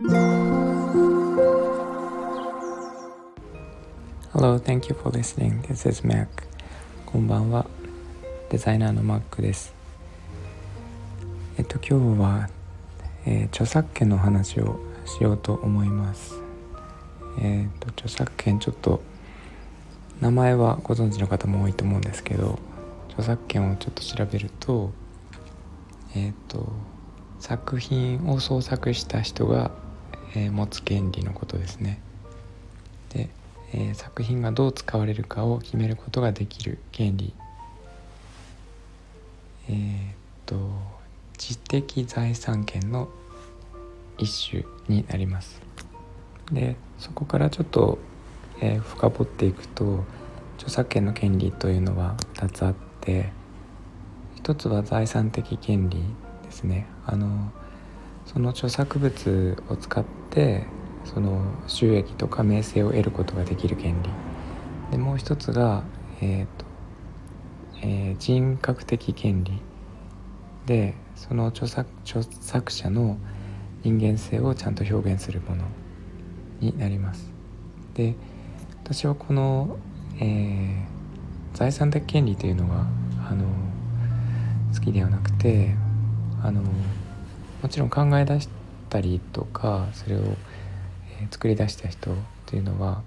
[0.00, 0.14] Hello,
[4.60, 5.60] thank you for listening.
[5.62, 6.28] This is Mac.
[7.04, 7.66] こんばんは。
[8.48, 9.74] デザイナーの Mac です。
[11.56, 12.48] えっと今日は、
[13.26, 16.40] えー、著作権の話をしようと思います。
[17.40, 19.02] えっと著作権ちょっと
[20.20, 22.60] 名前はご存知の方も多いと思うんですけど、
[23.08, 24.92] 著作権をちょっと調べると、
[26.14, 26.68] えっと
[27.40, 29.72] 作品を創作した人が、
[30.34, 32.00] えー、持つ権利のことですね。
[33.10, 33.28] で
[33.72, 37.34] えー、作品がどう使われるかを決めることができる権利。
[39.68, 40.14] えー、っ
[40.46, 40.56] と
[41.36, 43.08] 知的財産権の
[44.16, 45.60] 一種になります。
[46.50, 47.98] でそこからちょっと、
[48.60, 50.04] えー、深掘っていくと
[50.56, 53.30] 著作権の権利というのは2つあって
[54.36, 55.98] 一つは財産的権利
[56.42, 56.86] ですね。
[57.04, 57.52] あの
[58.24, 60.04] その著作物を使っ
[60.38, 60.62] て
[61.04, 64.10] その収益とか名声を得ることができる権利
[64.92, 65.82] でもう一つが、
[66.20, 66.64] えーと
[67.82, 69.60] えー、人格的権利
[70.66, 73.18] でその著作著作者の
[73.82, 75.64] 人間性をちゃんと表現するもの
[76.60, 77.32] になります。
[77.94, 78.14] で
[78.84, 79.76] 私はこの、
[80.20, 82.86] えー、財産的権利というのが
[83.28, 83.44] あの
[84.72, 85.74] 好きではなくて
[86.42, 88.48] あのもちろん考え出し
[88.88, 90.20] たりとかそれを
[91.30, 92.14] 作り出した人っ
[92.46, 93.02] ていうのは、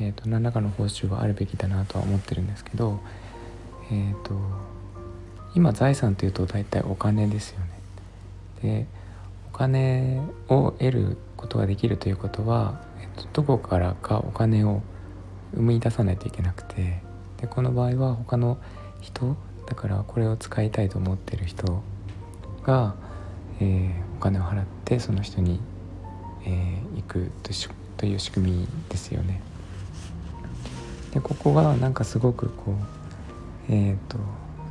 [0.00, 3.00] えーと、何らかの報酬はあるべきだなとは思ってるんですけど、
[3.90, 4.34] えーと、
[5.54, 7.66] 今財産というと大体お金ですよね。
[8.62, 8.86] で
[9.52, 14.82] お金を得ることができるということは、えーと、どこからかお金を
[15.54, 17.00] 生み出さないといけなくて
[17.40, 18.58] でこの場合は他の
[19.00, 19.36] 人
[19.66, 21.82] だからこれを使いたいと思ってる人
[22.64, 22.94] が、
[23.60, 25.60] えー、金を払ってその人に
[26.46, 27.30] えー、行く
[27.96, 29.40] という仕組みですよね。
[31.12, 32.74] でここがなんかすごくこ
[33.68, 34.18] うえっ、ー、と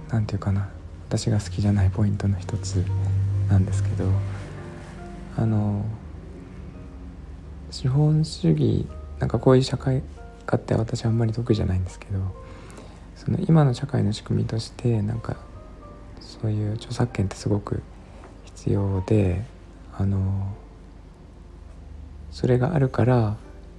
[0.09, 0.69] 何て言うかな
[1.07, 2.83] 私が好きじゃないポイントの一つ
[3.49, 4.05] なんですけど
[5.37, 5.85] あの
[7.71, 8.85] 資本主義
[9.19, 10.03] なんかこういう社会
[10.45, 12.19] 化って私あんまり得意じゃないんですけど
[13.15, 15.37] その今の社会の仕組みとしてなんか
[16.19, 17.81] そういう著作権ってすごく
[18.63, 19.43] 必要で
[19.93, 20.55] あの
[22.31, 23.35] それがあるから、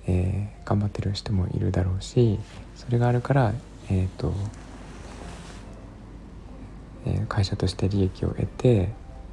[0.06, 2.38] えー、頑張ってる人もいるだろうし
[2.76, 3.54] それがあるから、
[3.90, 4.34] えーと
[7.06, 8.90] えー、会社として利益を得て、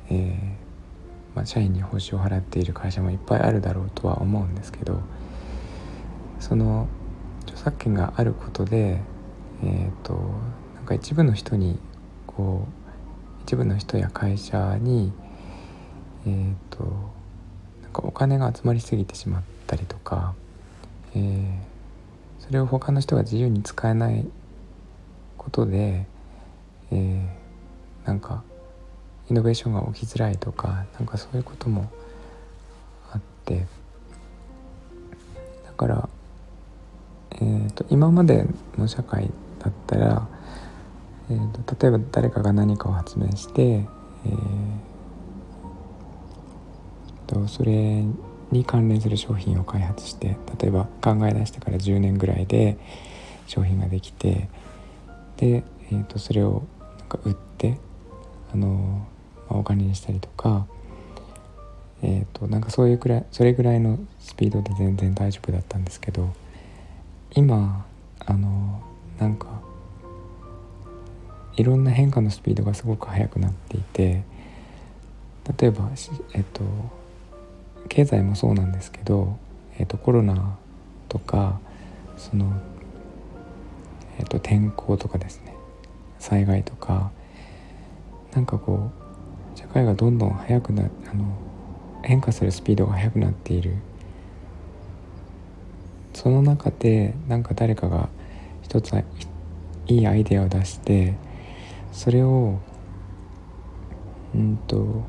[0.10, 5.02] えーまあ、社員に報酬を払っている会社もいっぱいあるだろうとは思うんですけど
[6.40, 6.88] その
[7.44, 9.02] 著作権があることで、
[9.64, 10.14] えーと、
[10.76, 11.78] なんか一部の人に
[12.26, 15.12] こう一部の人や会社に
[16.26, 16.86] え、ー、と
[17.92, 20.34] かお金が集まりすぎてしまったりとか、
[21.14, 21.54] えー、
[22.40, 24.26] それを他の人が自由に使えない
[25.38, 26.06] ことで、
[26.92, 28.44] えー、なんか
[29.30, 31.92] イノベーションが起きづらいとかなんかそういうことも
[33.12, 33.66] あって
[35.66, 36.10] だから、
[37.34, 38.46] えーと、今まで
[38.78, 40.28] の社会だったら、
[41.30, 44.91] えーと、例えば誰かが何かを発明して、えー
[47.32, 48.04] とそれ
[48.52, 52.78] に関連する商品を開発して例えば考え出してから10年ぐらいで
[53.48, 54.50] 商品ができて
[55.38, 56.64] で、えー、とそれを
[57.00, 57.78] なんか売って
[58.54, 59.08] あの、
[59.50, 60.68] ま、お金にしたりとか、
[62.04, 66.34] えー、となんかそういうくらいそれぐらいのスピードで全然大丈夫だったんですけど
[67.34, 67.86] 今
[68.26, 68.84] あの
[69.18, 69.62] なんか
[71.56, 74.24] いろんな変化のスピードがすごく速くなっていて
[75.60, 75.90] 例えば
[76.34, 76.62] えっと
[77.90, 79.38] 経済もそうなんですけど、
[79.78, 80.58] えーと、コロナ
[81.10, 81.60] とか
[82.18, 82.54] その、
[84.20, 85.56] えーと、天候とかですね。
[86.20, 87.12] 災害とか
[88.34, 88.92] なんかこ
[89.56, 91.26] う社会がどんどん速くなあの
[92.04, 93.76] 変化するスピードが速くなっている。
[96.14, 98.10] その中でなんか誰かが
[98.62, 98.94] 一つ
[99.88, 101.16] いいアイデアを出して
[101.92, 102.60] それを
[104.36, 105.04] うんと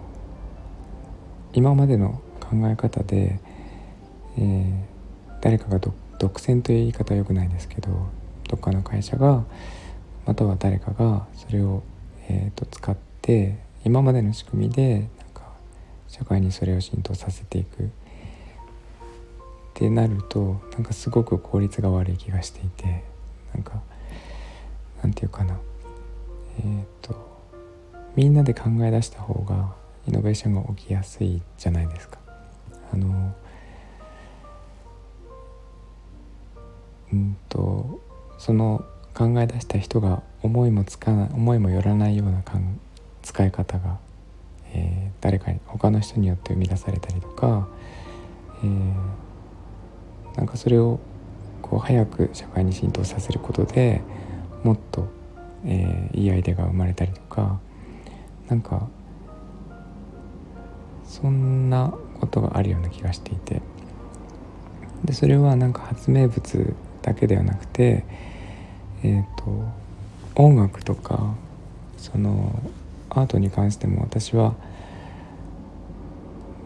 [1.53, 2.21] 今までの
[2.53, 3.41] 考え方で、
[4.37, 4.73] えー、
[5.41, 5.95] 誰かが独
[6.41, 7.89] 占という言い方は良くないですけど
[8.49, 9.45] どっかの会社が
[10.27, 11.83] または誰かがそれを、
[12.29, 15.55] えーと、使って今までの仕組みでなんか
[16.09, 17.87] 社会にそれを浸透させていくっ
[19.73, 23.03] てなるとなんかすごく効率が悪い気がしていて
[23.55, 23.81] なんか
[25.03, 25.57] なんていうかな
[26.59, 27.17] えっ、ー、と
[28.15, 29.75] みんなで考え出した方が
[30.07, 32.22] イノベーションが起きやすいじゃないですか。
[32.93, 33.35] あの
[37.13, 38.01] うんと
[38.39, 38.85] その
[39.15, 42.43] 考え出した人が思いもつかない思いもよらないような
[43.23, 43.99] 使い方が、
[44.73, 47.69] えー、誰かに他の人によって生み出されたりとか、
[48.65, 50.99] えー、なんかそれを
[51.61, 54.01] こう早く社会に浸透させることで
[54.65, 55.09] もっと、
[55.65, 57.61] えー、いいアイデアが生まれたりとか
[58.49, 58.89] なんか
[61.05, 63.61] そんなことがあるような気がしていて。
[65.05, 68.05] でそれはなんか発明物だけではなくて
[69.03, 69.65] えっ、ー、と
[70.37, 71.35] 音楽とか
[71.97, 72.63] その
[73.11, 74.55] アートに関しても私は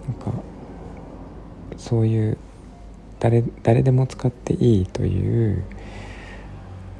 [0.06, 0.32] なんか
[1.78, 2.36] そういう
[3.20, 5.64] 誰誰でも使っていいという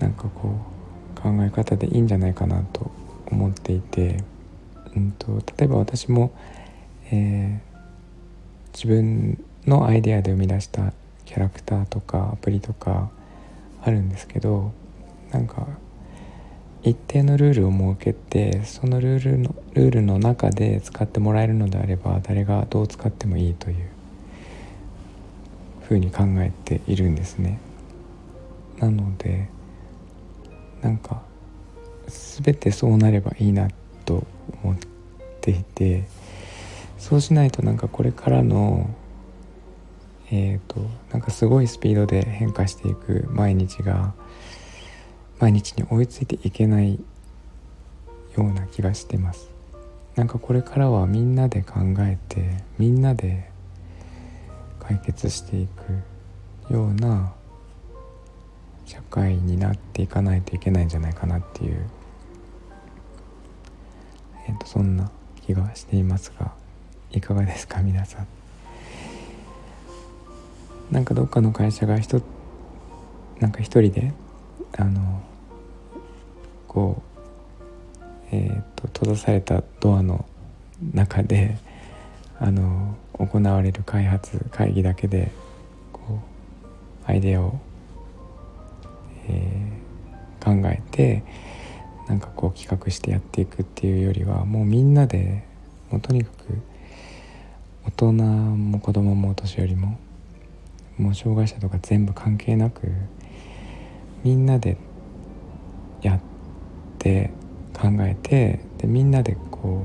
[0.00, 0.54] なんかこ
[1.16, 2.90] う考え方でいいんじゃないかなと
[3.30, 4.22] 思っていて、
[4.94, 6.32] うんと、例えば私も、
[7.10, 7.75] えー、
[8.76, 10.93] 自分のアイデアで生み出した
[11.25, 13.11] キャラクターとかアプリとか
[13.82, 14.70] あるんですけど
[15.31, 15.67] なんか
[16.82, 23.76] 一定のルールを設けてそのルールのルールの中で使ってもらえるのであれば誰がどう使ってもいいという
[25.88, 27.58] ふうに考えているんですね。
[28.78, 29.49] なので
[30.82, 31.23] なんか
[32.43, 33.70] 全てそうなればいいな
[34.05, 34.26] と
[34.62, 34.76] 思っ
[35.40, 36.05] ていて
[36.98, 38.90] そうしないとなんかこれからの
[40.31, 40.81] えーと、
[41.12, 44.12] なんかすごいスピードで変化していく毎日が
[45.38, 46.98] 毎日に追いついていけない
[48.37, 49.50] ような気がしてます。
[50.16, 53.50] なんかこれからはみんなで考えてみんなで
[54.81, 55.69] 解決してい
[56.69, 57.32] くような
[58.87, 61.87] 社会になっていかないといけないんじゃないかなっていう、
[64.49, 65.10] えーと、そんな
[65.42, 66.65] 気がしていますが。
[67.12, 68.26] いかがですか皆さん。
[70.90, 72.22] なんかどっかの会社がひと
[73.40, 74.12] なんか一人で
[74.78, 75.22] あの
[76.68, 77.16] こう
[78.32, 80.24] えーと、閉ざされたドアの
[80.92, 81.56] 中で
[82.38, 85.30] あの行われる開発会議だけで
[85.92, 86.20] こ
[87.06, 87.60] うアイデアを、
[89.28, 91.22] えー、考えて
[92.08, 95.44] なんかこう企画してやっていくっていうよりはもうみんなで
[95.90, 96.58] もうとにかく
[97.86, 99.98] 大人も子供もお年寄りも
[100.98, 102.90] もう障害者とか全部関係なく
[104.24, 104.76] みんなで
[106.02, 106.20] やっ
[106.98, 107.30] て
[107.72, 109.84] 考えてでみんなでこ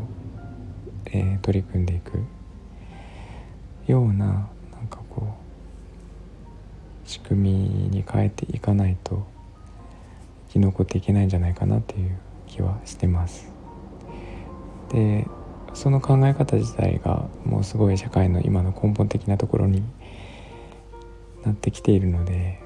[1.06, 2.24] う、えー、取り組んでいく
[3.88, 4.48] ようななん
[4.90, 5.36] かこ
[7.06, 9.28] う仕組みに変えていかないと
[10.48, 13.52] 生き残っていけないんじゃないかなっていう気はしてます。
[14.90, 15.28] で
[15.74, 19.84] その考え方自体がもうすごい社会の今の根本的なところに
[21.44, 22.62] なってきているので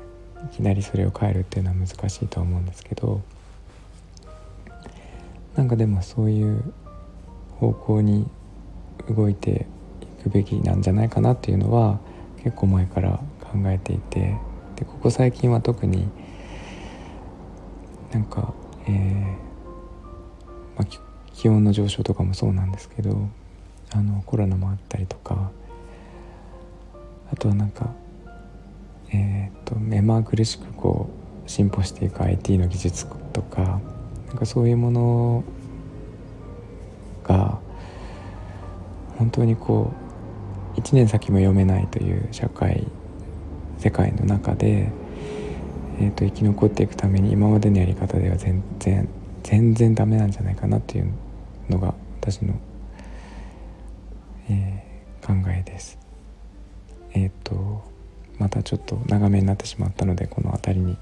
[0.52, 3.22] いきなりそれを変えるっていうのは難しいとは思うんですけど
[5.56, 6.74] なんかでもそういう
[7.60, 8.28] 方向に
[9.10, 9.66] 動いて
[10.20, 12.00] いくべきなんじゃないかなっていうのは
[12.44, 14.38] 結構前から考えていて
[14.76, 16.10] でここ最近は特に
[18.12, 18.54] なんか、
[18.88, 19.46] えー
[20.78, 20.86] まあ、
[21.36, 23.30] 気温の上昇とかもそうなんですけど
[23.92, 25.52] あのコロナもあったりとか
[27.32, 27.94] あとはなんか
[29.14, 31.10] えーと、目まぐるしくこ
[31.46, 33.80] う進歩していく IT の技術とか
[34.28, 35.44] なんかそういうもの
[37.24, 37.60] が
[39.18, 39.94] 本当にこ
[40.76, 42.86] う1年先も読めないという社会
[43.78, 44.92] 世界の中で、
[46.00, 49.08] えーと、生き残っていくために今までのやり方では全然
[49.44, 51.14] 全然ダメなんじゃないかなっていう
[51.70, 52.56] のが私の、
[54.50, 55.98] えー、考えです。
[57.14, 57.84] えっ、ー、と
[58.38, 60.98] またちょっと長めになってしまったのでこの辺りに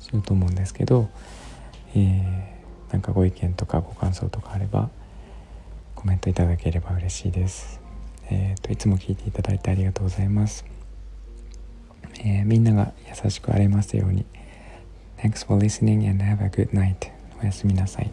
[0.00, 1.08] しようと思うんですけど、
[1.94, 4.90] えー、なんかご意見とかご感想とかあれば
[5.94, 7.80] コメントいただければ嬉しいです。
[8.30, 10.64] えーと、いつも聞いていただいてありがとうございます。
[12.20, 12.92] えー、みんなが
[13.24, 14.24] 優しくありますように。
[15.18, 17.10] Thanks for listening and have a good night.
[17.42, 18.10] おやすみなさい。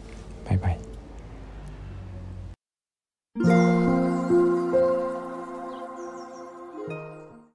[0.48, 0.95] バイバイ。